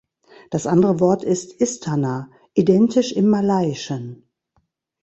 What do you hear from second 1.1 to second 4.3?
ist Istana, identisch im Malaiischen.